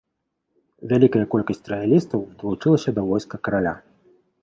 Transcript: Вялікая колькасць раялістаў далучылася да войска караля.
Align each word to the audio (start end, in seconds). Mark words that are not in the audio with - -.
Вялікая 0.93 1.21
колькасць 1.35 1.69
раялістаў 1.75 2.19
далучылася 2.43 2.89
да 2.99 3.09
войска 3.15 3.35
караля. 3.47 3.79